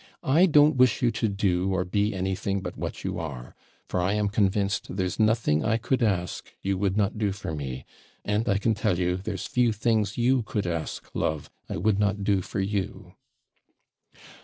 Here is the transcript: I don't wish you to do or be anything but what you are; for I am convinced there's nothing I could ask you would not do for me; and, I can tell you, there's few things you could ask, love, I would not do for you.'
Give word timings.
I 0.23 0.47
don't 0.47 0.77
wish 0.77 1.03
you 1.03 1.11
to 1.11 1.27
do 1.29 1.71
or 1.71 1.85
be 1.85 2.11
anything 2.15 2.59
but 2.61 2.75
what 2.75 3.03
you 3.03 3.19
are; 3.19 3.53
for 3.87 4.01
I 4.01 4.13
am 4.13 4.29
convinced 4.29 4.87
there's 4.95 5.19
nothing 5.19 5.63
I 5.63 5.77
could 5.77 6.01
ask 6.01 6.51
you 6.63 6.75
would 6.79 6.97
not 6.97 7.19
do 7.19 7.31
for 7.31 7.53
me; 7.53 7.85
and, 8.25 8.49
I 8.49 8.57
can 8.57 8.73
tell 8.73 8.97
you, 8.97 9.15
there's 9.17 9.45
few 9.45 9.71
things 9.71 10.17
you 10.17 10.41
could 10.41 10.65
ask, 10.65 11.07
love, 11.13 11.51
I 11.69 11.77
would 11.77 11.99
not 11.99 12.23
do 12.23 12.41
for 12.41 12.59
you.' 12.59 13.13